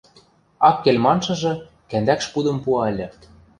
[0.67, 1.53] Ак кел маншыжы
[1.89, 3.07] кӓндӓкш пудым пуа ыльы...